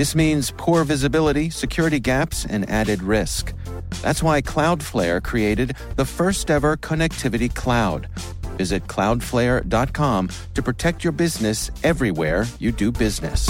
This 0.00 0.14
means 0.14 0.50
poor 0.56 0.82
visibility, 0.84 1.50
security 1.50 2.00
gaps, 2.00 2.46
and 2.46 2.66
added 2.70 3.02
risk. 3.02 3.52
That's 4.00 4.22
why 4.22 4.40
Cloudflare 4.40 5.22
created 5.22 5.76
the 5.96 6.06
first 6.06 6.50
ever 6.50 6.78
connectivity 6.78 7.54
cloud. 7.54 8.08
Visit 8.56 8.86
cloudflare.com 8.86 10.30
to 10.54 10.62
protect 10.62 11.04
your 11.04 11.12
business 11.12 11.70
everywhere 11.84 12.46
you 12.58 12.72
do 12.72 12.90
business. 12.90 13.46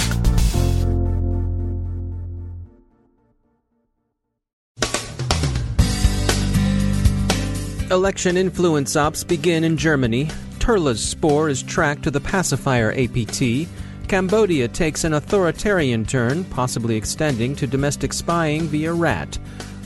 Election 7.92 8.36
influence 8.36 8.96
ops 8.96 9.22
begin 9.22 9.62
in 9.62 9.76
Germany. 9.76 10.28
Turla's 10.58 11.00
spore 11.00 11.48
is 11.48 11.62
tracked 11.62 12.02
to 12.02 12.10
the 12.10 12.20
pacifier 12.20 12.90
APT. 12.90 13.68
Cambodia 14.10 14.66
takes 14.66 15.04
an 15.04 15.14
authoritarian 15.14 16.04
turn, 16.04 16.42
possibly 16.46 16.96
extending 16.96 17.54
to 17.54 17.64
domestic 17.64 18.12
spying 18.12 18.62
via 18.62 18.92
RAT. 18.92 19.38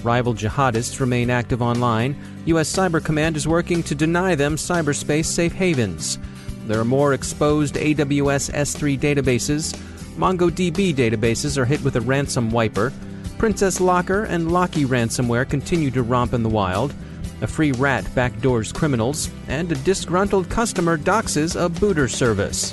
Rival 0.02 0.33
jihadists 0.33 0.98
remain 0.98 1.28
active 1.28 1.60
online. 1.60 2.16
U.S. 2.47 2.74
Cyber 2.74 3.05
Command 3.05 3.36
is 3.36 3.47
working 3.47 3.83
to 3.83 3.94
deny 3.94 4.34
them 4.34 4.56
cyberspace 4.56 5.27
safe 5.27 5.53
havens. 5.53 6.19
There 6.66 6.81
are 6.81 6.86
more 6.86 7.12
exposed 7.12 7.75
AWS 7.75 8.50
S3 8.55 8.98
databases. 8.98 9.77
MongoDB 10.16 10.94
databases 10.94 11.59
are 11.59 11.66
hit 11.66 11.83
with 11.83 11.97
a 11.97 12.00
ransom 12.00 12.50
wiper. 12.50 12.94
Princess 13.36 13.78
Locker 13.78 14.25
and 14.25 14.50
Locky 14.50 14.86
ransomware 14.86 15.47
continue 15.47 15.91
to 15.91 16.03
romp 16.03 16.33
in 16.33 16.42
the 16.42 16.48
wild. 16.48 16.94
A 17.42 17.47
free 17.47 17.72
rat 17.72 18.05
backdoors 18.14 18.72
criminals, 18.72 19.28
and 19.48 19.70
a 19.70 19.75
disgruntled 19.75 20.48
customer 20.48 20.97
doxes 20.97 21.62
a 21.62 21.69
booter 21.69 22.09
service. 22.09 22.72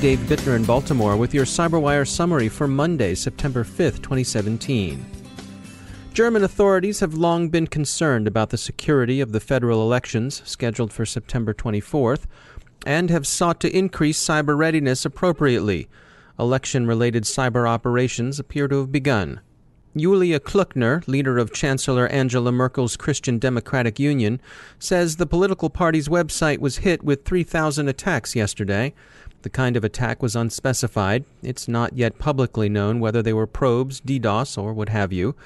Dave 0.00 0.20
Bittner 0.20 0.54
in 0.54 0.62
Baltimore 0.62 1.16
with 1.16 1.34
your 1.34 1.44
CyberWire 1.44 2.06
summary 2.06 2.48
for 2.48 2.68
Monday, 2.68 3.16
September 3.16 3.64
5th, 3.64 3.96
2017. 3.96 5.04
German 6.14 6.44
authorities 6.44 7.00
have 7.00 7.14
long 7.14 7.48
been 7.48 7.66
concerned 7.66 8.28
about 8.28 8.50
the 8.50 8.58
security 8.58 9.20
of 9.20 9.32
the 9.32 9.40
federal 9.40 9.82
elections 9.82 10.40
scheduled 10.44 10.92
for 10.92 11.04
September 11.04 11.52
24th 11.52 12.26
and 12.86 13.10
have 13.10 13.26
sought 13.26 13.58
to 13.58 13.76
increase 13.76 14.24
cyber 14.24 14.56
readiness 14.56 15.04
appropriately 15.04 15.88
election 16.38 16.86
related 16.86 17.24
cyber 17.24 17.68
operations 17.68 18.38
appear 18.38 18.68
to 18.68 18.78
have 18.78 18.92
begun. 18.92 19.40
Julia 19.96 20.38
Klöckner, 20.38 21.06
leader 21.08 21.38
of 21.38 21.52
Chancellor 21.52 22.06
Angela 22.06 22.52
Merkel's 22.52 22.96
Christian 22.96 23.38
Democratic 23.38 23.98
Union, 23.98 24.40
says 24.78 25.16
the 25.16 25.26
political 25.26 25.70
party's 25.70 26.08
website 26.08 26.58
was 26.58 26.78
hit 26.78 27.02
with 27.02 27.24
3,000 27.24 27.88
attacks 27.88 28.36
yesterday. 28.36 28.94
The 29.42 29.50
kind 29.50 29.76
of 29.76 29.84
attack 29.84 30.22
was 30.22 30.34
unspecified. 30.34 31.24
It's 31.42 31.68
not 31.68 31.96
yet 31.96 32.18
publicly 32.18 32.68
known 32.68 32.98
whether 32.98 33.22
they 33.22 33.32
were 33.32 33.46
probes, 33.46 34.00
DDoS, 34.00 34.58
or 34.60 34.72
what 34.72 34.88
have 34.88 35.12
you. 35.12 35.36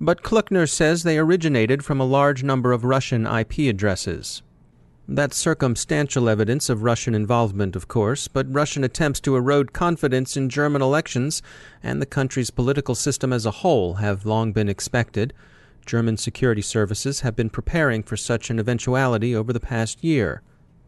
But 0.00 0.22
Klöckner 0.22 0.68
says 0.68 1.02
they 1.02 1.18
originated 1.18 1.84
from 1.84 2.00
a 2.00 2.06
large 2.06 2.42
number 2.42 2.72
of 2.72 2.84
Russian 2.84 3.26
IP 3.26 3.58
addresses. 3.70 4.42
That's 5.06 5.36
circumstantial 5.36 6.30
evidence 6.30 6.70
of 6.70 6.82
Russian 6.82 7.14
involvement, 7.14 7.76
of 7.76 7.88
course, 7.88 8.26
but 8.26 8.52
Russian 8.52 8.84
attempts 8.84 9.20
to 9.20 9.36
erode 9.36 9.74
confidence 9.74 10.34
in 10.34 10.48
German 10.48 10.80
elections 10.80 11.42
and 11.82 12.00
the 12.00 12.06
country's 12.06 12.48
political 12.48 12.94
system 12.94 13.30
as 13.30 13.44
a 13.44 13.50
whole 13.60 13.94
have 13.94 14.24
long 14.24 14.52
been 14.52 14.70
expected. 14.70 15.34
German 15.84 16.16
security 16.16 16.62
services 16.62 17.20
have 17.20 17.36
been 17.36 17.50
preparing 17.50 18.02
for 18.02 18.16
such 18.16 18.48
an 18.48 18.58
eventuality 18.58 19.36
over 19.36 19.52
the 19.52 19.60
past 19.60 20.02
year. 20.02 20.40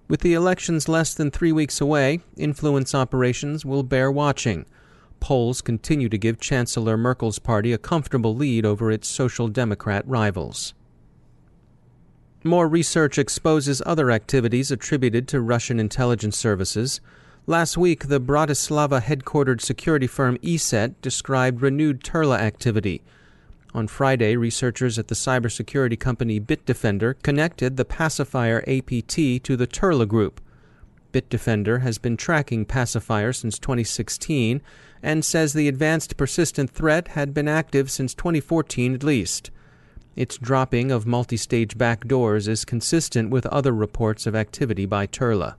With 0.08 0.20
the 0.20 0.34
elections 0.34 0.88
less 0.88 1.14
than 1.14 1.30
three 1.32 1.50
weeks 1.50 1.80
away, 1.80 2.20
influence 2.36 2.94
operations 2.94 3.64
will 3.64 3.82
bear 3.82 4.10
watching. 4.10 4.64
Polls 5.18 5.60
continue 5.60 6.08
to 6.08 6.18
give 6.18 6.38
Chancellor 6.38 6.96
Merkel's 6.96 7.40
party 7.40 7.72
a 7.72 7.78
comfortable 7.78 8.34
lead 8.34 8.64
over 8.64 8.92
its 8.92 9.08
Social 9.08 9.48
Democrat 9.48 10.06
rivals. 10.06 10.74
More 12.44 12.68
research 12.68 13.18
exposes 13.18 13.82
other 13.84 14.12
activities 14.12 14.70
attributed 14.70 15.26
to 15.28 15.40
Russian 15.40 15.80
intelligence 15.80 16.36
services. 16.36 17.00
Last 17.48 17.76
week, 17.76 18.06
the 18.06 18.20
Bratislava 18.20 19.02
headquartered 19.02 19.60
security 19.60 20.06
firm 20.06 20.38
ESET 20.38 20.94
described 21.02 21.62
renewed 21.62 22.04
Turla 22.04 22.38
activity. 22.38 23.02
On 23.74 23.86
Friday, 23.86 24.36
researchers 24.36 24.98
at 24.98 25.08
the 25.08 25.14
cybersecurity 25.14 25.98
company 25.98 26.40
Bitdefender 26.40 27.20
connected 27.22 27.76
the 27.76 27.84
pacifier 27.84 28.64
APT 28.66 29.42
to 29.44 29.56
the 29.56 29.66
Turla 29.66 30.06
group. 30.06 30.40
Bitdefender 31.12 31.80
has 31.80 31.98
been 31.98 32.16
tracking 32.16 32.64
pacifier 32.64 33.32
since 33.32 33.58
2016 33.58 34.60
and 35.02 35.24
says 35.24 35.52
the 35.52 35.68
advanced 35.68 36.16
persistent 36.16 36.70
threat 36.70 37.08
had 37.08 37.32
been 37.34 37.48
active 37.48 37.90
since 37.90 38.14
2014 38.14 38.94
at 38.94 39.02
least. 39.02 39.50
Its 40.14 40.38
dropping 40.38 40.90
of 40.90 41.06
multi-stage 41.06 41.76
backdoors 41.76 42.48
is 42.48 42.64
consistent 42.64 43.30
with 43.30 43.44
other 43.46 43.72
reports 43.72 44.26
of 44.26 44.34
activity 44.34 44.86
by 44.86 45.06
Turla. 45.06 45.56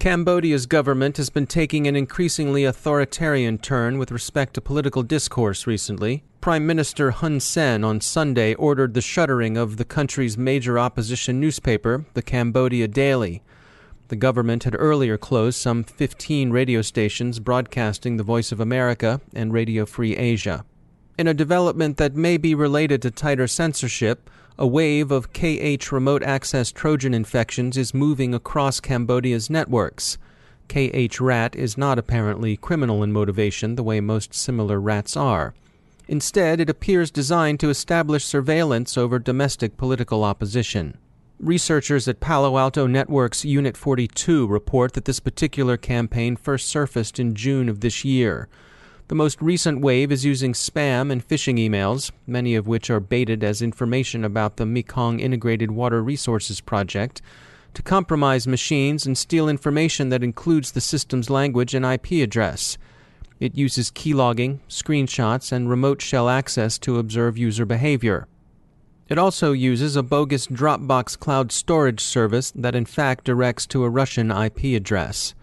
Cambodia's 0.00 0.66
government 0.66 1.16
has 1.16 1.30
been 1.30 1.46
taking 1.46 1.86
an 1.86 1.96
increasingly 1.96 2.64
authoritarian 2.64 3.56
turn 3.56 3.96
with 3.96 4.10
respect 4.10 4.54
to 4.54 4.60
political 4.60 5.02
discourse 5.02 5.66
recently. 5.66 6.24
Prime 6.44 6.66
Minister 6.66 7.10
Hun 7.10 7.40
Sen 7.40 7.82
on 7.84 8.02
Sunday 8.02 8.52
ordered 8.56 8.92
the 8.92 9.00
shuttering 9.00 9.56
of 9.56 9.78
the 9.78 9.84
country's 9.86 10.36
major 10.36 10.78
opposition 10.78 11.40
newspaper, 11.40 12.04
the 12.12 12.20
Cambodia 12.20 12.86
Daily. 12.86 13.42
The 14.08 14.16
government 14.16 14.64
had 14.64 14.76
earlier 14.78 15.16
closed 15.16 15.58
some 15.58 15.84
15 15.84 16.50
radio 16.50 16.82
stations 16.82 17.40
broadcasting 17.40 18.18
the 18.18 18.22
Voice 18.22 18.52
of 18.52 18.60
America 18.60 19.22
and 19.34 19.54
Radio 19.54 19.86
Free 19.86 20.18
Asia. 20.18 20.66
In 21.16 21.26
a 21.26 21.32
development 21.32 21.96
that 21.96 22.14
may 22.14 22.36
be 22.36 22.54
related 22.54 23.00
to 23.00 23.10
tighter 23.10 23.46
censorship, 23.46 24.28
a 24.58 24.66
wave 24.66 25.10
of 25.10 25.32
KH 25.32 25.90
remote 25.92 26.22
access 26.22 26.70
Trojan 26.70 27.14
infections 27.14 27.78
is 27.78 27.94
moving 27.94 28.34
across 28.34 28.80
Cambodia's 28.80 29.48
networks. 29.48 30.18
KH 30.68 31.22
rat 31.22 31.56
is 31.56 31.78
not 31.78 31.98
apparently 31.98 32.58
criminal 32.58 33.02
in 33.02 33.14
motivation 33.14 33.76
the 33.76 33.82
way 33.82 33.98
most 34.02 34.34
similar 34.34 34.78
rats 34.78 35.16
are. 35.16 35.54
Instead, 36.06 36.60
it 36.60 36.68
appears 36.68 37.10
designed 37.10 37.58
to 37.60 37.70
establish 37.70 38.24
surveillance 38.24 38.98
over 38.98 39.18
domestic 39.18 39.76
political 39.76 40.22
opposition. 40.22 40.98
Researchers 41.40 42.06
at 42.06 42.20
Palo 42.20 42.58
Alto 42.58 42.86
Network's 42.86 43.44
Unit 43.44 43.76
42 43.76 44.46
report 44.46 44.92
that 44.92 45.06
this 45.06 45.20
particular 45.20 45.76
campaign 45.76 46.36
first 46.36 46.68
surfaced 46.68 47.18
in 47.18 47.34
June 47.34 47.68
of 47.68 47.80
this 47.80 48.04
year. 48.04 48.48
The 49.08 49.14
most 49.14 49.42
recent 49.42 49.80
wave 49.80 50.10
is 50.12 50.24
using 50.24 50.52
spam 50.52 51.10
and 51.10 51.26
phishing 51.26 51.58
emails, 51.58 52.10
many 52.26 52.54
of 52.54 52.66
which 52.66 52.88
are 52.88 53.00
baited 53.00 53.44
as 53.44 53.60
information 53.60 54.24
about 54.24 54.56
the 54.56 54.64
Mekong 54.64 55.20
Integrated 55.20 55.70
Water 55.70 56.02
Resources 56.02 56.60
Project, 56.60 57.20
to 57.74 57.82
compromise 57.82 58.46
machines 58.46 59.04
and 59.04 59.18
steal 59.18 59.48
information 59.48 60.08
that 60.08 60.22
includes 60.22 60.72
the 60.72 60.80
system's 60.80 61.28
language 61.28 61.74
and 61.74 61.84
IP 61.84 62.22
address. 62.22 62.78
It 63.40 63.56
uses 63.56 63.90
keylogging, 63.90 64.60
screenshots, 64.68 65.52
and 65.52 65.68
remote 65.68 66.00
shell 66.00 66.28
access 66.28 66.78
to 66.78 66.98
observe 66.98 67.36
user 67.36 67.64
behavior. 67.64 68.26
It 69.08 69.18
also 69.18 69.52
uses 69.52 69.96
a 69.96 70.02
bogus 70.02 70.46
Dropbox 70.46 71.18
cloud 71.18 71.52
storage 71.52 72.00
service 72.00 72.52
that 72.52 72.74
in 72.74 72.86
fact 72.86 73.24
directs 73.24 73.66
to 73.66 73.84
a 73.84 73.90
Russian 73.90 74.30
IP 74.30 74.76
address. 74.76 75.34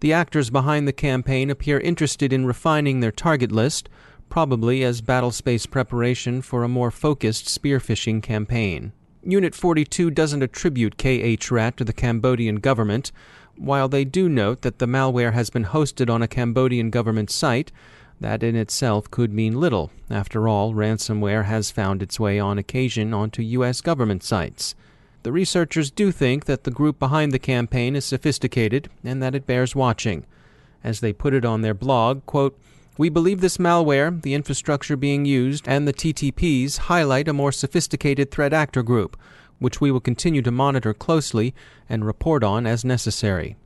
The 0.00 0.12
actors 0.12 0.50
behind 0.50 0.86
the 0.86 0.92
campaign 0.92 1.50
appear 1.50 1.78
interested 1.78 2.32
in 2.32 2.46
refining 2.46 3.00
their 3.00 3.12
target 3.12 3.50
list, 3.50 3.88
probably 4.28 4.84
as 4.84 5.02
battlespace 5.02 5.68
preparation 5.68 6.42
for 6.42 6.62
a 6.62 6.68
more 6.68 6.90
focused 6.90 7.46
spearphishing 7.46 8.22
campaign. 8.22 8.92
Unit 9.24 9.54
42 9.54 10.10
doesn't 10.10 10.42
attribute 10.42 10.96
KHRAT 10.96 11.76
to 11.76 11.84
the 11.84 11.92
Cambodian 11.92 12.56
government, 12.56 13.12
while 13.56 13.88
they 13.88 14.04
do 14.04 14.28
note 14.28 14.62
that 14.62 14.80
the 14.80 14.86
malware 14.86 15.32
has 15.32 15.48
been 15.48 15.66
hosted 15.66 16.10
on 16.10 16.22
a 16.22 16.28
Cambodian 16.28 16.90
government 16.90 17.30
site. 17.30 17.70
That 18.20 18.42
in 18.42 18.56
itself 18.56 19.08
could 19.12 19.32
mean 19.32 19.60
little. 19.60 19.92
After 20.10 20.48
all, 20.48 20.74
ransomware 20.74 21.44
has 21.44 21.70
found 21.70 22.02
its 22.02 22.18
way 22.18 22.40
on 22.40 22.58
occasion 22.58 23.14
onto 23.14 23.42
U.S. 23.42 23.80
government 23.80 24.24
sites. 24.24 24.74
The 25.22 25.30
researchers 25.30 25.92
do 25.92 26.10
think 26.10 26.46
that 26.46 26.64
the 26.64 26.72
group 26.72 26.98
behind 26.98 27.30
the 27.30 27.38
campaign 27.38 27.94
is 27.94 28.04
sophisticated 28.04 28.88
and 29.04 29.22
that 29.22 29.36
it 29.36 29.46
bears 29.46 29.76
watching. 29.76 30.26
As 30.82 30.98
they 30.98 31.12
put 31.12 31.32
it 31.32 31.44
on 31.44 31.62
their 31.62 31.74
blog, 31.74 32.26
quote, 32.26 32.58
we 32.98 33.08
believe 33.08 33.40
this 33.40 33.56
malware, 33.56 34.20
the 34.22 34.34
infrastructure 34.34 34.96
being 34.96 35.24
used, 35.24 35.66
and 35.66 35.88
the 35.88 35.92
TTPs 35.92 36.78
highlight 36.78 37.28
a 37.28 37.32
more 37.32 37.52
sophisticated 37.52 38.30
threat 38.30 38.52
actor 38.52 38.82
group, 38.82 39.16
which 39.58 39.80
we 39.80 39.90
will 39.90 40.00
continue 40.00 40.42
to 40.42 40.50
monitor 40.50 40.92
closely 40.92 41.54
and 41.88 42.04
report 42.04 42.44
on 42.44 42.66
as 42.66 42.84
necessary. 42.84 43.56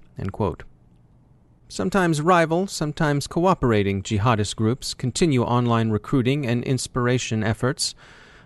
Sometimes 1.69 2.21
rival, 2.21 2.69
sometimes 2.69 3.27
cooperating 3.27 4.01
jihadist 4.03 4.55
groups 4.55 4.95
continue 4.95 5.43
online 5.43 5.91
recruiting 5.91 6.47
and 6.47 6.63
inspiration 6.63 7.43
efforts. 7.43 7.97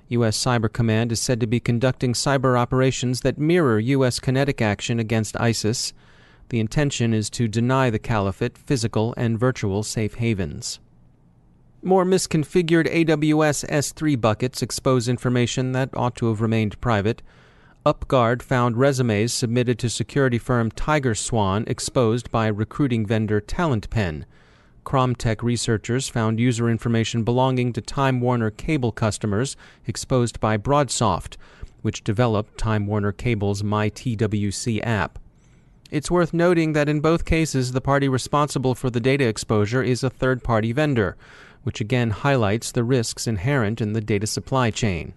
U.S. 0.08 0.42
Cyber 0.42 0.72
Command 0.72 1.12
is 1.12 1.20
said 1.20 1.38
to 1.40 1.46
be 1.46 1.60
conducting 1.60 2.14
cyber 2.14 2.58
operations 2.58 3.20
that 3.20 3.38
mirror 3.38 3.78
U.S. 3.78 4.18
kinetic 4.20 4.62
action 4.62 4.98
against 4.98 5.38
ISIS. 5.38 5.92
The 6.50 6.60
intention 6.60 7.14
is 7.14 7.30
to 7.30 7.46
deny 7.46 7.90
the 7.90 8.00
caliphate 8.00 8.58
physical 8.58 9.14
and 9.16 9.38
virtual 9.38 9.84
safe 9.84 10.14
havens. 10.14 10.80
More 11.80 12.04
misconfigured 12.04 12.92
AWS 12.92 13.66
S3 13.70 14.20
buckets 14.20 14.60
expose 14.60 15.08
information 15.08 15.72
that 15.72 15.90
ought 15.94 16.16
to 16.16 16.26
have 16.26 16.40
remained 16.40 16.80
private. 16.80 17.22
UpGuard 17.86 18.42
found 18.42 18.76
resumes 18.76 19.32
submitted 19.32 19.78
to 19.78 19.88
security 19.88 20.38
firm 20.38 20.72
Tiger 20.72 21.14
Swan 21.14 21.64
exposed 21.68 22.30
by 22.32 22.48
recruiting 22.48 23.06
vendor 23.06 23.40
TalentPen. 23.40 24.24
Kromtech 24.84 25.42
researchers 25.42 26.08
found 26.08 26.40
user 26.40 26.68
information 26.68 27.22
belonging 27.22 27.72
to 27.74 27.80
Time 27.80 28.20
Warner 28.20 28.50
Cable 28.50 28.90
customers 28.90 29.56
exposed 29.86 30.40
by 30.40 30.58
Broadsoft, 30.58 31.36
which 31.82 32.02
developed 32.02 32.58
Time 32.58 32.88
Warner 32.88 33.12
Cable's 33.12 33.62
MyTWC 33.62 34.84
app. 34.84 35.20
It's 35.90 36.10
worth 36.10 36.32
noting 36.32 36.72
that 36.72 36.88
in 36.88 37.00
both 37.00 37.24
cases, 37.24 37.72
the 37.72 37.80
party 37.80 38.08
responsible 38.08 38.76
for 38.76 38.90
the 38.90 39.00
data 39.00 39.26
exposure 39.26 39.82
is 39.82 40.04
a 40.04 40.10
third 40.10 40.44
party 40.44 40.72
vendor, 40.72 41.16
which 41.64 41.80
again 41.80 42.10
highlights 42.10 42.70
the 42.70 42.84
risks 42.84 43.26
inherent 43.26 43.80
in 43.80 43.92
the 43.92 44.00
data 44.00 44.26
supply 44.26 44.70
chain. 44.70 45.14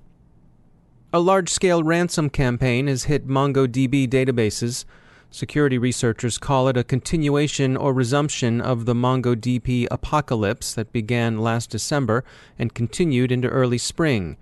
A 1.14 1.20
large 1.20 1.50
scale 1.50 1.84
ransom 1.84 2.32
campaign 2.32 2.88
has 2.88 3.04
hit 3.04 3.28
MongoDB 3.28 4.10
databases. 4.10 4.86
Security 5.30 5.78
researchers 5.78 6.40
call 6.40 6.68
it 6.68 6.78
a 6.78 6.84
continuation 6.84 7.78
or 7.78 7.94
resumption 7.94 8.60
of 8.60 8.86
the 8.86 8.96
MongoDB 8.96 9.88
apocalypse 9.92 10.74
that 10.74 10.92
began 10.92 11.38
last 11.38 11.70
December 11.70 12.24
and 12.58 12.74
continued 12.74 13.32
into 13.32 13.48
early 13.48 13.78
spring. 13.78 14.38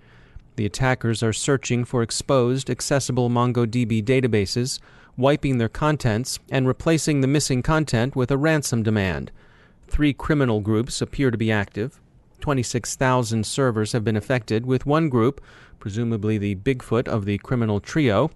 The 0.56 0.64
attackers 0.64 1.22
are 1.22 1.32
searching 1.34 1.84
for 1.84 2.02
exposed, 2.02 2.70
accessible 2.70 3.28
MongoDB 3.28 4.02
databases 4.02 4.78
wiping 5.16 5.58
their 5.58 5.68
contents, 5.68 6.38
and 6.50 6.66
replacing 6.66 7.20
the 7.20 7.26
missing 7.26 7.62
content 7.62 8.16
with 8.16 8.30
a 8.30 8.36
ransom 8.36 8.82
demand. 8.82 9.30
Three 9.86 10.12
criminal 10.12 10.60
groups 10.60 11.00
appear 11.00 11.30
to 11.30 11.38
be 11.38 11.52
active. 11.52 12.00
26,000 12.40 13.46
servers 13.46 13.92
have 13.92 14.04
been 14.04 14.16
affected, 14.16 14.66
with 14.66 14.86
one 14.86 15.08
group, 15.08 15.40
presumably 15.78 16.38
the 16.38 16.54
Bigfoot 16.56 17.08
of 17.08 17.24
the 17.24 17.38
criminal 17.38 17.80
trio, 17.80 18.30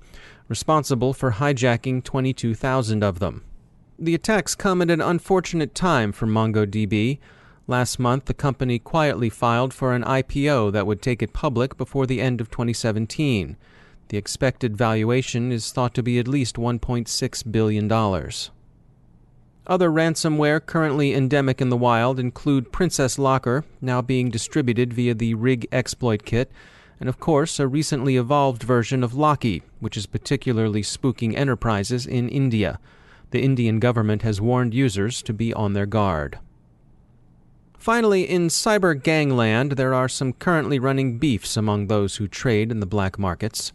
responsible 0.49 1.12
for 1.12 1.32
hijacking 1.32 2.05
22,000 2.05 3.02
of 3.02 3.19
them. 3.19 3.44
The 3.99 4.14
attacks 4.14 4.55
come 4.55 4.82
at 4.82 4.90
an 4.90 5.00
unfortunate 5.00 5.75
time 5.75 6.12
for 6.12 6.26
MongoDB. 6.26 7.19
Last 7.67 7.99
month, 7.99 8.26
the 8.26 8.34
company 8.34 8.78
quietly 8.78 9.31
filed 9.31 9.73
for 9.73 9.94
an 9.94 10.05
IPO 10.05 10.73
that 10.73 10.87
would 10.87 11.00
take 11.00 11.23
it 11.23 11.32
public 11.32 11.76
before 11.76 12.06
the 12.06 12.20
end 12.20 12.40
of 12.40 12.50
2017. 12.50 13.56
The 14.08 14.17
expected 14.17 14.76
valuation 14.76 15.50
is 15.50 15.73
thought 15.73 15.94
to 15.94 16.03
be 16.03 16.19
at 16.19 16.29
least 16.29 16.56
$1.6 16.56 17.53
billion. 17.53 17.91
Other 19.67 19.91
ransomware 19.91 20.64
currently 20.64 21.12
endemic 21.12 21.61
in 21.61 21.70
the 21.70 21.76
wild 21.76 22.20
include 22.20 22.70
Princess 22.70 23.19
Locker, 23.19 23.64
now 23.81 24.00
being 24.00 24.31
distributed 24.31 24.93
via 24.93 25.12
the 25.12 25.35
Rig 25.35 25.67
exploit 25.73 26.25
kit, 26.25 26.53
and 27.00 27.08
of 27.08 27.19
course 27.19 27.58
a 27.58 27.67
recently 27.67 28.17
evolved 28.17 28.62
version 28.62 29.03
of 29.03 29.14
Locky, 29.14 29.62
which 29.81 29.97
is 29.97 30.06
particularly 30.06 30.82
spooking 30.82 31.35
enterprises 31.37 32.06
in 32.06 32.29
India. 32.29 32.79
The 33.32 33.43
Indian 33.43 33.81
government 33.81 34.23
has 34.23 34.41
warned 34.41 34.73
users 34.73 35.20
to 35.23 35.32
be 35.32 35.52
on 35.52 35.73
their 35.73 35.87
guard. 35.87 36.38
Finally, 37.76 38.29
in 38.29 38.49
cyber 38.49 39.00
gangland, 39.00 39.73
there 39.73 39.94
are 39.94 40.09
some 40.09 40.32
currently 40.32 40.79
running 40.79 41.19
beefs 41.19 41.56
among 41.56 41.87
those 41.87 42.17
who 42.17 42.29
trade 42.29 42.70
in 42.70 42.81
the 42.81 42.87
black 42.87 43.19
markets. 43.19 43.73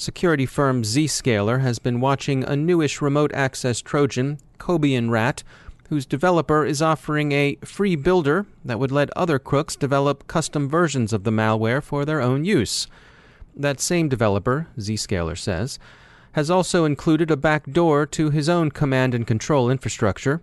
Security 0.00 0.46
firm 0.46 0.82
Zscaler 0.82 1.60
has 1.60 1.78
been 1.78 2.00
watching 2.00 2.42
a 2.42 2.56
newish 2.56 3.02
remote 3.02 3.30
access 3.34 3.82
Trojan, 3.82 4.38
Cobian 4.58 5.10
Rat, 5.10 5.42
whose 5.90 6.06
developer 6.06 6.64
is 6.64 6.80
offering 6.80 7.32
a 7.32 7.58
free 7.66 7.96
builder 7.96 8.46
that 8.64 8.78
would 8.78 8.90
let 8.90 9.10
other 9.14 9.38
crooks 9.38 9.76
develop 9.76 10.26
custom 10.26 10.70
versions 10.70 11.12
of 11.12 11.24
the 11.24 11.30
malware 11.30 11.82
for 11.82 12.06
their 12.06 12.22
own 12.22 12.46
use. 12.46 12.86
That 13.54 13.78
same 13.78 14.08
developer, 14.08 14.68
Zscaler 14.78 15.36
says, 15.36 15.78
has 16.32 16.50
also 16.50 16.86
included 16.86 17.30
a 17.30 17.36
backdoor 17.36 18.06
to 18.06 18.30
his 18.30 18.48
own 18.48 18.70
command 18.70 19.14
and 19.14 19.26
control 19.26 19.68
infrastructure. 19.68 20.40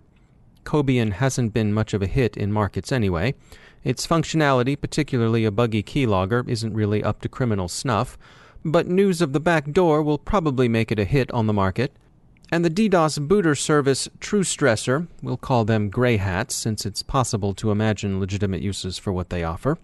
Cobian 0.62 1.14
hasn't 1.14 1.52
been 1.52 1.72
much 1.72 1.92
of 1.92 2.00
a 2.00 2.06
hit 2.06 2.36
in 2.36 2.52
markets 2.52 2.92
anyway. 2.92 3.34
Its 3.82 4.06
functionality, 4.06 4.80
particularly 4.80 5.44
a 5.44 5.50
buggy 5.50 5.82
keylogger, 5.82 6.48
isn't 6.48 6.74
really 6.74 7.02
up 7.02 7.20
to 7.22 7.28
criminal 7.28 7.66
snuff 7.66 8.16
but 8.64 8.86
news 8.86 9.20
of 9.20 9.32
the 9.32 9.40
back 9.40 9.72
door 9.72 10.02
will 10.02 10.18
probably 10.18 10.68
make 10.68 10.90
it 10.90 10.98
a 10.98 11.04
hit 11.04 11.30
on 11.32 11.46
the 11.46 11.52
market. 11.52 11.92
And 12.50 12.64
the 12.64 12.70
DDoS 12.70 13.28
booter 13.28 13.54
service 13.54 14.08
TrueStressor, 14.20 15.06
we'll 15.22 15.36
call 15.36 15.64
them 15.64 15.90
gray 15.90 16.16
hats 16.16 16.54
since 16.54 16.86
it's 16.86 17.02
possible 17.02 17.52
to 17.54 17.70
imagine 17.70 18.20
legitimate 18.20 18.62
uses 18.62 18.96
for 18.96 19.12
what 19.12 19.28
they 19.28 19.44
offer, 19.44 19.78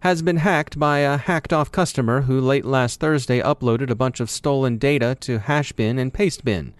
has 0.00 0.22
been 0.22 0.38
hacked 0.38 0.78
by 0.78 1.00
a 1.00 1.18
hacked 1.18 1.52
off 1.52 1.70
customer 1.70 2.22
who 2.22 2.40
late 2.40 2.64
last 2.64 3.00
Thursday 3.00 3.42
uploaded 3.42 3.90
a 3.90 3.94
bunch 3.94 4.18
of 4.18 4.30
stolen 4.30 4.78
data 4.78 5.14
to 5.20 5.40
Hashbin 5.40 5.98
and 5.98 6.14
Pastebin. 6.14 6.72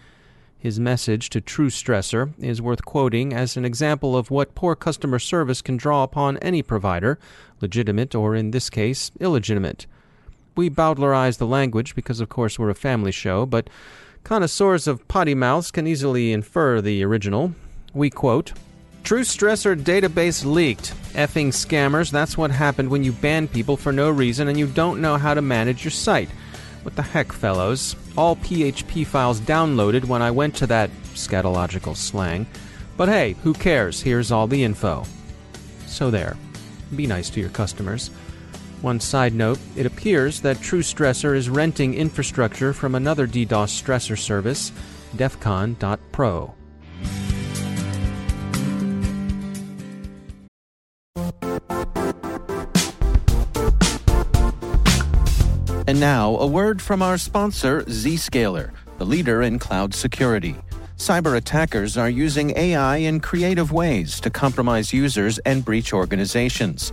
His 0.59 0.81
message 0.81 1.29
to 1.31 1.41
TrueStressor 1.41 2.33
is 2.39 2.63
worth 2.63 2.85
quoting 2.85 3.35
as 3.35 3.57
an 3.59 3.65
example 3.67 4.17
of 4.17 4.31
what 4.31 4.55
poor 4.55 4.75
customer 4.75 5.19
service 5.19 5.61
can 5.61 5.77
draw 5.77 6.03
upon 6.03 6.39
any 6.39 6.63
provider, 6.63 7.19
legitimate 7.61 8.15
or 8.15 8.35
in 8.35 8.53
this 8.53 8.71
case, 8.71 9.11
illegitimate. 9.21 9.87
We 10.61 10.69
bowdlerize 10.69 11.39
the 11.39 11.47
language 11.47 11.95
because, 11.95 12.21
of 12.21 12.29
course, 12.29 12.59
we're 12.59 12.69
a 12.69 12.75
family 12.75 13.13
show, 13.13 13.47
but 13.47 13.71
connoisseurs 14.25 14.87
of 14.87 15.09
potty 15.09 15.35
mouths 15.35 15.71
can 15.71 15.87
easily 15.87 16.35
infer 16.35 16.83
the 16.83 17.03
original. 17.03 17.55
We 17.95 18.11
quote 18.11 18.53
True 19.03 19.23
stressor 19.23 19.75
database 19.75 20.45
leaked. 20.45 20.93
Effing 21.15 21.49
scammers, 21.49 22.11
that's 22.11 22.37
what 22.37 22.51
happened 22.51 22.91
when 22.91 23.03
you 23.03 23.13
ban 23.13 23.49
people 23.49 23.79
for 23.79 23.91
no 23.91 24.11
reason 24.11 24.49
and 24.49 24.59
you 24.59 24.67
don't 24.67 25.01
know 25.01 25.17
how 25.17 25.33
to 25.33 25.41
manage 25.41 25.83
your 25.83 25.93
site. 25.93 26.29
What 26.83 26.95
the 26.95 27.01
heck, 27.01 27.33
fellows? 27.33 27.97
All 28.19 28.37
PHP 28.37 29.07
files 29.07 29.41
downloaded 29.41 30.05
when 30.05 30.21
I 30.21 30.31
went 30.31 30.57
to 30.57 30.67
that 30.67 30.91
scatological 31.15 31.97
slang. 31.97 32.47
But 32.99 33.09
hey, 33.09 33.35
who 33.45 33.55
cares? 33.55 34.03
Here's 34.03 34.31
all 34.31 34.47
the 34.47 34.63
info. 34.63 35.05
So 35.87 36.11
there. 36.11 36.37
Be 36.95 37.07
nice 37.07 37.31
to 37.31 37.41
your 37.41 37.49
customers. 37.49 38.11
One 38.83 38.99
side 38.99 39.35
note 39.35 39.59
it 39.77 39.85
appears 39.85 40.41
that 40.41 40.61
True 40.61 40.81
TrueStressor 40.81 41.37
is 41.37 41.51
renting 41.51 41.93
infrastructure 41.93 42.73
from 42.73 42.95
another 42.95 43.27
DDoS 43.27 43.83
stressor 43.83 44.19
service, 44.19 44.73
defcon.pro. 45.15 46.55
And 55.87 55.99
now, 55.99 56.37
a 56.37 56.47
word 56.47 56.81
from 56.81 57.03
our 57.03 57.19
sponsor, 57.19 57.83
Zscaler, 57.83 58.71
the 58.99 59.05
leader 59.05 59.43
in 59.43 59.59
cloud 59.59 59.93
security. 59.93 60.55
Cyber 60.97 61.37
attackers 61.37 61.97
are 61.97 62.09
using 62.09 62.57
AI 62.57 62.99
in 62.99 63.21
creative 63.21 63.73
ways 63.73 64.21
to 64.21 64.31
compromise 64.31 64.93
users 64.93 65.39
and 65.41 65.65
breach 65.65 65.93
organizations. 65.93 66.93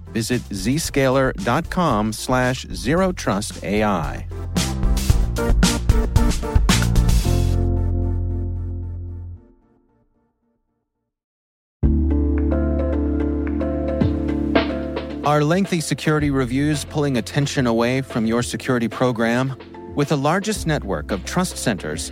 Visit 0.13 0.41
zscaler.com 0.49 2.13
slash 2.13 2.65
zerotrustai. 2.65 4.27
Are 15.23 15.43
lengthy 15.43 15.81
security 15.81 16.31
reviews 16.31 16.83
pulling 16.83 17.17
attention 17.17 17.67
away 17.67 18.01
from 18.01 18.25
your 18.25 18.41
security 18.41 18.87
program? 18.87 19.55
With 19.95 20.09
the 20.09 20.17
largest 20.17 20.65
network 20.65 21.11
of 21.11 21.23
trust 21.25 21.57
centers, 21.57 22.11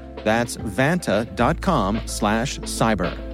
That's 0.23 0.57
vanta.com 0.57 2.01
slash 2.05 2.59
cyber. 2.59 3.31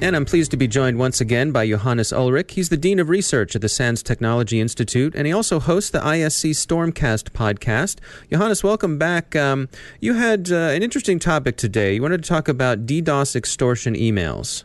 And 0.00 0.14
I'm 0.14 0.24
pleased 0.24 0.52
to 0.52 0.56
be 0.56 0.68
joined 0.68 0.96
once 0.96 1.20
again 1.20 1.50
by 1.50 1.66
Johannes 1.66 2.12
Ullrich. 2.12 2.52
He's 2.52 2.68
the 2.68 2.76
Dean 2.76 3.00
of 3.00 3.08
Research 3.08 3.56
at 3.56 3.62
the 3.62 3.68
SANS 3.68 4.00
Technology 4.00 4.60
Institute, 4.60 5.12
and 5.16 5.26
he 5.26 5.32
also 5.32 5.58
hosts 5.58 5.90
the 5.90 5.98
ISC 5.98 6.52
Stormcast 6.52 7.30
podcast. 7.30 7.98
Johannes, 8.30 8.62
welcome 8.62 8.96
back. 8.96 9.34
Um, 9.34 9.68
you 10.00 10.14
had 10.14 10.52
uh, 10.52 10.70
an 10.70 10.84
interesting 10.84 11.18
topic 11.18 11.56
today. 11.56 11.94
You 11.94 12.02
wanted 12.02 12.22
to 12.22 12.28
talk 12.28 12.46
about 12.46 12.86
DDoS 12.86 13.34
extortion 13.34 13.94
emails. 13.94 14.62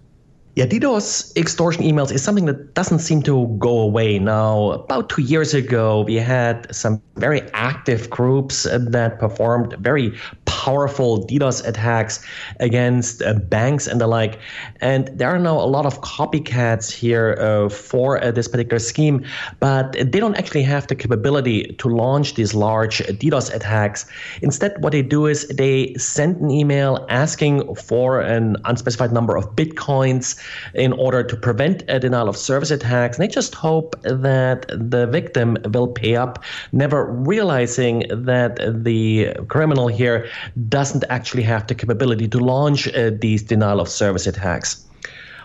Yeah, 0.55 0.67
DDoS 0.67 1.36
extortion 1.36 1.81
emails 1.81 2.12
is 2.12 2.24
something 2.24 2.45
that 2.45 2.75
doesn't 2.75 3.00
seem 3.00 3.24
to 3.24 3.48
go 3.57 3.79
away. 3.79 4.19
Now, 4.19 4.74
about 4.74 5.10
two 5.10 5.24
years 5.24 5.55
ago, 5.55 6.01
we 6.01 6.13
had 6.17 6.74
some 6.74 7.01
very 7.15 7.41
active 7.53 8.07
groups 8.12 8.67
that 8.69 9.17
performed 9.19 9.74
very 9.79 10.15
powerful 10.45 11.25
DDoS 11.25 11.67
attacks 11.67 12.24
against 12.60 13.24
uh, 13.24 13.33
banks 13.33 13.88
and 13.88 14.00
the 14.00 14.05
like. 14.05 14.39
And 14.79 15.07
there 15.07 15.29
are 15.29 15.39
now 15.39 15.60
a 15.60 15.65
lot 15.65 15.88
of 15.88 16.01
copycats 16.01 16.91
here 16.91 17.36
uh, 17.39 17.69
for 17.69 18.24
uh, 18.24 18.29
this 18.29 18.48
particular 18.48 18.77
scheme, 18.77 19.25
but 19.60 19.93
they 19.93 20.19
don't 20.19 20.36
actually 20.36 20.63
have 20.63 20.86
the 20.86 20.95
capability 20.95 21.74
to 21.79 21.89
launch 21.89 22.36
these 22.36 22.53
large 22.53 23.00
DDoS 23.00 23.51
attacks. 23.55 24.05
Instead, 24.43 24.75
what 24.83 24.91
they 24.91 25.01
do 25.01 25.25
is 25.25 25.48
they 25.48 25.95
send 25.95 26.38
an 26.38 26.51
email 26.51 27.07
asking 27.10 27.74
for 27.74 28.22
an 28.22 28.55
unspecified 28.65 29.12
number 29.12 29.36
of 29.36 29.55
bitcoins 29.55 30.39
in 30.73 30.93
order 30.93 31.23
to 31.23 31.35
prevent 31.35 31.83
a 31.88 32.00
denial 32.00 32.29
of 32.29 32.38
service 32.38 32.71
attacks. 32.71 33.17
And 33.17 33.23
they 33.23 33.33
just 33.33 33.55
hope 33.55 33.95
that 34.03 34.65
the 34.67 35.07
victim 35.07 35.57
will 35.73 35.88
pay 35.88 36.15
up, 36.15 36.43
never 36.71 37.05
realizing 37.05 38.05
that 38.09 38.59
the 38.83 39.33
criminal 39.47 39.88
here 39.88 40.27
doesn't 40.69 41.03
actually 41.09 41.43
have 41.43 41.67
the 41.67 41.75
capability 41.75 42.27
to 42.27 42.39
launch 42.39 42.88
uh, 42.88 43.12
these 43.19 43.43
denial 43.43 43.79
of 43.79 43.89
service 43.89 44.27
attacks. 44.27 44.85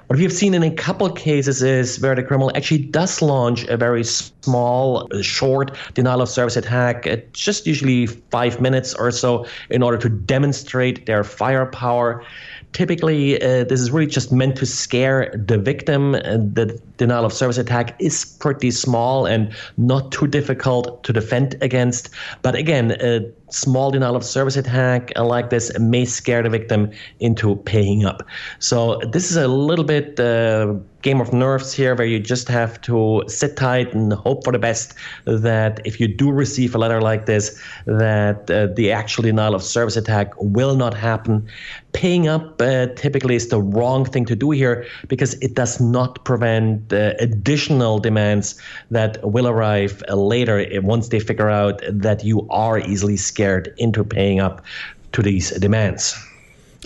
What 0.08 0.16
we 0.16 0.22
have 0.22 0.32
seen 0.32 0.54
in 0.54 0.62
a 0.62 0.70
couple 0.70 1.06
of 1.06 1.16
cases 1.16 1.62
is 1.62 2.00
where 2.00 2.14
the 2.14 2.22
criminal 2.22 2.50
actually 2.54 2.78
does 2.78 3.20
launch 3.20 3.64
a 3.68 3.76
very 3.76 4.04
small, 4.04 5.06
short 5.20 5.76
denial 5.92 6.22
of 6.22 6.30
service 6.30 6.56
attack, 6.56 7.06
just 7.34 7.66
usually 7.66 8.06
five 8.06 8.58
minutes 8.58 8.94
or 8.94 9.10
so, 9.10 9.44
in 9.68 9.82
order 9.82 9.98
to 9.98 10.08
demonstrate 10.08 11.04
their 11.04 11.24
firepower. 11.24 12.24
Typically, 12.72 13.36
uh, 13.42 13.64
this 13.64 13.82
is 13.82 13.90
really 13.90 14.06
just 14.06 14.32
meant 14.32 14.56
to 14.56 14.64
scare 14.64 15.30
the 15.46 15.58
victim. 15.58 16.12
The 16.12 16.80
denial 16.96 17.26
of 17.26 17.34
service 17.34 17.58
attack 17.58 17.94
is 18.00 18.24
pretty 18.24 18.70
small 18.70 19.26
and 19.26 19.54
not 19.76 20.10
too 20.10 20.26
difficult 20.26 21.04
to 21.04 21.12
defend 21.12 21.56
against. 21.60 22.08
But 22.40 22.54
again, 22.54 22.96
a 23.00 23.30
small 23.50 23.90
denial 23.90 24.16
of 24.16 24.24
service 24.24 24.56
attack 24.56 25.12
like 25.16 25.50
this 25.50 25.76
may 25.78 26.04
scare 26.04 26.42
the 26.42 26.50
victim 26.50 26.90
into 27.20 27.56
paying 27.56 28.04
up. 28.04 28.22
So 28.58 29.00
this 29.12 29.30
is 29.30 29.36
a 29.36 29.48
little 29.48 29.84
bit. 29.84 30.18
Uh, 30.18 30.74
game 31.02 31.20
of 31.20 31.32
nerves 31.32 31.72
here 31.72 31.94
where 31.94 32.06
you 32.06 32.18
just 32.18 32.48
have 32.48 32.80
to 32.80 33.22
sit 33.28 33.56
tight 33.56 33.94
and 33.94 34.12
hope 34.12 34.44
for 34.44 34.52
the 34.52 34.58
best 34.58 34.94
that 35.24 35.80
if 35.84 36.00
you 36.00 36.08
do 36.08 36.30
receive 36.30 36.74
a 36.74 36.78
letter 36.78 37.00
like 37.00 37.26
this 37.26 37.60
that 37.86 38.50
uh, 38.50 38.66
the 38.74 38.90
actual 38.90 39.22
denial 39.22 39.54
of 39.54 39.62
service 39.62 39.96
attack 39.96 40.32
will 40.38 40.76
not 40.76 40.94
happen. 40.94 41.46
Paying 41.92 42.28
up 42.28 42.60
uh, 42.60 42.86
typically 42.96 43.36
is 43.36 43.48
the 43.48 43.62
wrong 43.62 44.04
thing 44.04 44.24
to 44.26 44.36
do 44.36 44.50
here 44.50 44.86
because 45.06 45.34
it 45.34 45.54
does 45.54 45.80
not 45.80 46.24
prevent 46.24 46.92
uh, 46.92 47.14
additional 47.20 47.98
demands 47.98 48.60
that 48.90 49.18
will 49.22 49.46
arrive 49.46 50.02
later 50.12 50.66
once 50.82 51.08
they 51.08 51.20
figure 51.20 51.48
out 51.48 51.80
that 51.88 52.24
you 52.24 52.46
are 52.50 52.78
easily 52.80 53.16
scared 53.16 53.72
into 53.78 54.04
paying 54.04 54.40
up 54.40 54.64
to 55.12 55.22
these 55.22 55.50
demands 55.52 56.27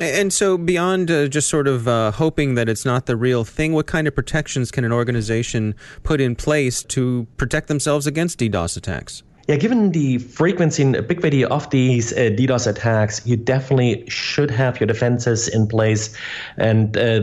and 0.04 0.32
so, 0.32 0.58
beyond 0.58 1.10
uh, 1.10 1.28
just 1.28 1.48
sort 1.48 1.68
of 1.68 1.86
uh, 1.86 2.10
hoping 2.12 2.54
that 2.54 2.68
it's 2.68 2.84
not 2.84 3.06
the 3.06 3.16
real 3.16 3.44
thing, 3.44 3.72
what 3.72 3.86
kind 3.86 4.06
of 4.06 4.14
protections 4.14 4.70
can 4.70 4.84
an 4.84 4.92
organization 4.92 5.74
put 6.02 6.20
in 6.20 6.34
place 6.36 6.82
to 6.84 7.26
protect 7.36 7.68
themselves 7.68 8.06
against 8.06 8.38
DDoS 8.38 8.76
attacks? 8.76 9.22
Yeah, 9.48 9.56
given 9.56 9.90
the 9.90 10.18
frequency 10.18 10.82
and 10.82 10.94
ubiquity 10.94 11.44
of 11.44 11.68
these 11.70 12.12
uh, 12.12 12.30
DDoS 12.30 12.66
attacks, 12.66 13.26
you 13.26 13.36
definitely 13.36 14.08
should 14.08 14.50
have 14.50 14.78
your 14.78 14.86
defenses 14.86 15.48
in 15.48 15.66
place. 15.66 16.16
And 16.56 16.96
uh, 16.96 17.22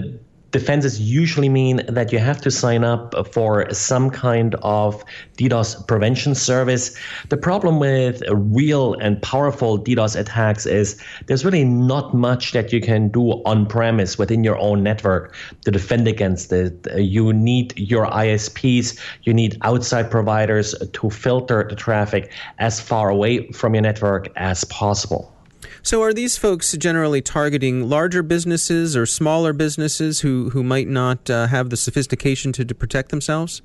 defenses 0.51 0.99
usually 0.99 1.49
mean 1.49 1.81
that 1.87 2.11
you 2.11 2.19
have 2.19 2.41
to 2.41 2.51
sign 2.51 2.83
up 2.83 3.13
for 3.31 3.71
some 3.73 4.09
kind 4.09 4.55
of 4.61 5.03
DDoS 5.37 5.87
prevention 5.87 6.35
service. 6.35 6.97
The 7.29 7.37
problem 7.37 7.79
with 7.79 8.23
real 8.29 8.93
and 8.95 9.21
powerful 9.21 9.77
DDoS 9.77 10.19
attacks 10.19 10.65
is 10.65 11.01
there's 11.27 11.45
really 11.45 11.63
not 11.63 12.13
much 12.13 12.51
that 12.53 12.73
you 12.73 12.81
can 12.81 13.09
do 13.09 13.31
on 13.45 13.65
premise 13.65 14.17
within 14.17 14.43
your 14.43 14.57
own 14.57 14.83
network 14.83 15.35
to 15.65 15.71
defend 15.71 16.07
against 16.07 16.51
it. 16.51 16.87
You 16.95 17.33
need 17.33 17.77
your 17.77 18.07
ISPs, 18.07 18.99
you 19.23 19.33
need 19.33 19.57
outside 19.61 20.09
providers 20.09 20.73
to 20.93 21.09
filter 21.09 21.67
the 21.69 21.75
traffic 21.75 22.31
as 22.57 22.79
far 22.79 23.09
away 23.09 23.51
from 23.51 23.75
your 23.75 23.81
network 23.81 24.29
as 24.35 24.63
possible. 24.65 25.33
So, 25.81 26.03
are 26.03 26.13
these 26.13 26.37
folks 26.37 26.73
generally 26.73 27.21
targeting 27.21 27.89
larger 27.89 28.21
businesses 28.21 28.97
or 28.97 29.05
smaller 29.05 29.53
businesses 29.53 30.21
who, 30.21 30.49
who 30.49 30.63
might 30.63 30.87
not 30.87 31.29
uh, 31.29 31.47
have 31.47 31.69
the 31.69 31.77
sophistication 31.77 32.51
to, 32.53 32.65
to 32.65 32.75
protect 32.75 33.09
themselves? 33.09 33.61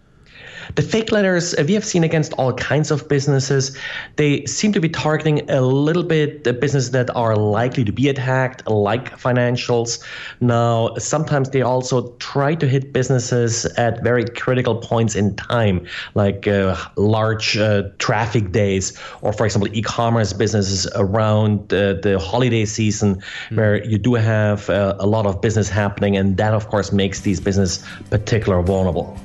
The 0.75 0.83
fake 0.83 1.13
letters 1.13 1.55
uh, 1.55 1.65
we 1.67 1.75
have 1.75 1.85
seen 1.85 2.05
against 2.05 2.33
all 2.35 2.53
kinds 2.55 2.91
of 2.91 3.09
businesses. 3.09 3.77
They 4.17 4.45
seem 4.47 4.73
to 4.73 4.81
be 4.81 4.89
targeting 4.89 5.49
a 5.51 5.61
little 5.61 6.03
bit 6.03 6.45
the 6.45 6.53
businesses 6.53 6.91
that 6.93 7.15
are 7.15 7.37
likely 7.37 7.85
to 7.85 7.93
be 7.93 8.09
attacked, 8.09 8.67
like 8.69 9.19
financials. 9.19 10.03
Now, 10.41 10.95
sometimes 10.97 11.51
they 11.51 11.63
also 11.63 12.13
try 12.19 12.55
to 12.55 12.67
hit 12.67 12.93
businesses 12.93 13.67
at 13.77 14.03
very 14.03 14.25
critical 14.25 14.77
points 14.77 15.15
in 15.15 15.37
time, 15.37 15.87
like 16.15 16.47
uh, 16.47 16.77
large 16.97 17.57
uh, 17.57 17.85
traffic 17.99 18.53
days, 18.53 18.99
or 19.23 19.33
for 19.33 19.45
example, 19.45 19.69
e-commerce 19.73 20.33
businesses 20.33 20.87
around 20.95 21.73
uh, 21.73 21.95
the 21.95 22.19
holiday 22.19 22.65
season, 22.65 23.17
mm. 23.51 23.57
where 23.57 23.85
you 23.85 23.99
do 23.99 24.15
have 24.15 24.71
uh, 24.71 24.97
a 24.99 25.07
lot 25.07 25.27
of 25.27 25.41
business 25.41 25.69
happening, 25.69 26.17
and 26.17 26.37
that, 26.37 26.55
of 26.55 26.69
course, 26.69 26.93
makes 26.93 27.21
these 27.21 27.41
businesses 27.41 27.85
particularly 28.11 28.65
vulnerable. 28.65 29.19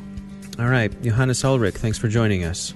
All 0.59 0.67
right, 0.67 0.91
Johannes 1.01 1.41
Ullrich, 1.41 1.75
thanks 1.75 1.97
for 1.97 2.09
joining 2.09 2.43
us. 2.43 2.73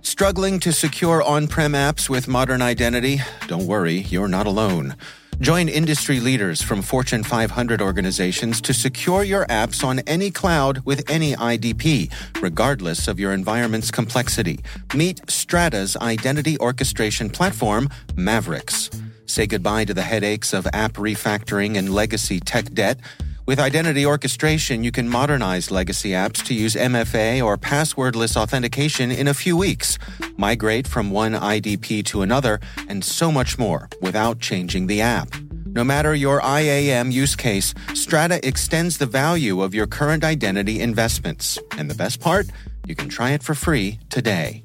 Struggling 0.00 0.58
to 0.60 0.72
secure 0.72 1.22
on 1.22 1.46
prem 1.46 1.74
apps 1.74 2.08
with 2.08 2.26
modern 2.26 2.62
identity? 2.62 3.20
Don't 3.48 3.66
worry, 3.66 3.98
you're 4.08 4.28
not 4.28 4.46
alone. 4.46 4.96
Join 5.40 5.68
industry 5.68 6.20
leaders 6.20 6.62
from 6.62 6.80
Fortune 6.80 7.22
500 7.22 7.82
organizations 7.82 8.60
to 8.62 8.72
secure 8.72 9.22
your 9.22 9.44
apps 9.46 9.84
on 9.84 10.00
any 10.00 10.30
cloud 10.30 10.80
with 10.86 11.08
any 11.08 11.34
IDP, 11.34 12.10
regardless 12.40 13.06
of 13.06 13.20
your 13.20 13.32
environment's 13.34 13.90
complexity. 13.90 14.58
Meet 14.94 15.20
Strata's 15.30 15.98
identity 15.98 16.58
orchestration 16.58 17.28
platform, 17.28 17.90
Maverics. 18.14 18.97
Say 19.38 19.46
goodbye 19.46 19.84
to 19.84 19.94
the 19.94 20.02
headaches 20.02 20.52
of 20.52 20.66
app 20.72 20.94
refactoring 20.94 21.78
and 21.78 21.94
legacy 21.94 22.40
tech 22.40 22.74
debt. 22.74 22.98
With 23.46 23.60
identity 23.60 24.04
orchestration, 24.04 24.82
you 24.82 24.90
can 24.90 25.08
modernize 25.08 25.70
legacy 25.70 26.10
apps 26.10 26.44
to 26.46 26.54
use 26.54 26.74
MFA 26.74 27.40
or 27.46 27.56
passwordless 27.56 28.36
authentication 28.36 29.12
in 29.12 29.28
a 29.28 29.34
few 29.34 29.56
weeks, 29.56 29.96
migrate 30.36 30.88
from 30.88 31.12
one 31.12 31.34
IDP 31.34 32.04
to 32.06 32.22
another, 32.22 32.58
and 32.88 33.04
so 33.04 33.30
much 33.30 33.60
more 33.60 33.88
without 34.02 34.40
changing 34.40 34.88
the 34.88 35.02
app. 35.02 35.28
No 35.66 35.84
matter 35.84 36.16
your 36.16 36.40
IAM 36.42 37.12
use 37.12 37.36
case, 37.36 37.74
Strata 37.94 38.44
extends 38.44 38.98
the 38.98 39.06
value 39.06 39.62
of 39.62 39.72
your 39.72 39.86
current 39.86 40.24
identity 40.24 40.80
investments. 40.80 41.60
And 41.78 41.88
the 41.88 41.94
best 41.94 42.18
part? 42.18 42.48
You 42.88 42.96
can 42.96 43.08
try 43.08 43.30
it 43.30 43.44
for 43.44 43.54
free 43.54 44.00
today. 44.10 44.64